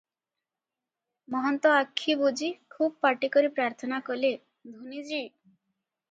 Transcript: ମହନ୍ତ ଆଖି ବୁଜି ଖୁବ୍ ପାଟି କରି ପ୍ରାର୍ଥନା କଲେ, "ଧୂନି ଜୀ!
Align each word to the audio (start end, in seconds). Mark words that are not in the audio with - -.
ମହନ୍ତ 1.33 1.73
ଆଖି 1.81 2.15
ବୁଜି 2.21 2.49
ଖୁବ୍ 2.75 2.95
ପାଟି 3.07 3.29
କରି 3.35 3.51
ପ୍ରାର୍ଥନା 3.59 3.99
କଲେ, 4.09 4.33
"ଧୂନି 4.71 5.05
ଜୀ! 5.11 5.21